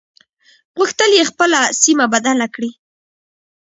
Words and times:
غوښتل 0.77 1.11
يې 1.17 1.23
خپله 1.31 1.59
سيمه 1.81 2.05
بدله 2.13 2.47
کړي. 2.55 2.71